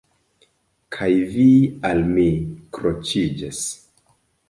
[0.95, 1.45] Kaj vi
[1.91, 2.27] al mi
[2.79, 3.65] kroĉiĝas.